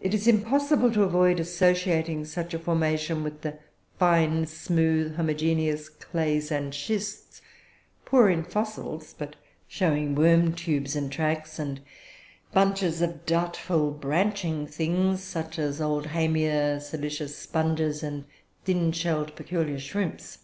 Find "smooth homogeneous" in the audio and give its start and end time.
4.46-5.90